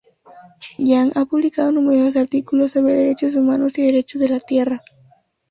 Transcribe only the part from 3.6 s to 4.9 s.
y derechos de la tierra.